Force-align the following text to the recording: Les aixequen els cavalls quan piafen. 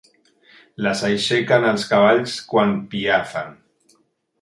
Les 0.85 1.03
aixequen 1.09 1.69
els 1.73 1.87
cavalls 1.93 2.41
quan 2.55 2.77
piafen. 2.95 3.57